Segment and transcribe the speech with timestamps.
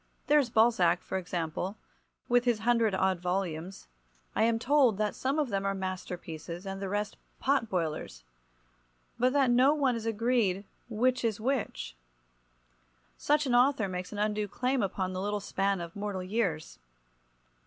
[0.25, 1.77] There is Balzac, for example,
[2.27, 3.87] with his hundred odd volumes.
[4.35, 8.23] I am told that some of them are masterpieces and the rest pot boilers,
[9.19, 11.95] but that no one is agreed which is which.
[13.15, 16.79] Such an author makes an undue claim upon the little span of mortal years.